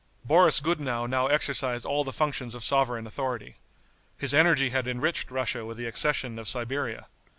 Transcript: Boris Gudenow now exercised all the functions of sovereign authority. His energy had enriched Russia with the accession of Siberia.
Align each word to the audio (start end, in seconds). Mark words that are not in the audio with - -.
Boris 0.25 0.59
Gudenow 0.59 1.05
now 1.05 1.27
exercised 1.27 1.85
all 1.85 2.03
the 2.03 2.11
functions 2.11 2.55
of 2.55 2.63
sovereign 2.63 3.05
authority. 3.05 3.57
His 4.17 4.33
energy 4.33 4.71
had 4.71 4.87
enriched 4.87 5.29
Russia 5.29 5.63
with 5.63 5.77
the 5.77 5.85
accession 5.85 6.39
of 6.39 6.49
Siberia. 6.49 7.05